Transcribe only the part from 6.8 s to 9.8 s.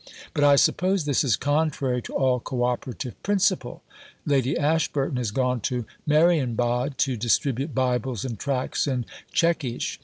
to distribute Bibles and Tracts in Czech